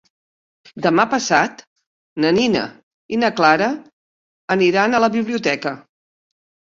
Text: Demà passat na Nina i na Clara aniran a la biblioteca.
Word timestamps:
Demà 0.85 1.03
passat 1.11 1.61
na 2.25 2.31
Nina 2.37 2.63
i 3.17 3.21
na 3.25 3.31
Clara 3.41 3.69
aniran 4.59 4.93
a 4.93 5.03
la 5.07 5.11
biblioteca. 5.17 5.75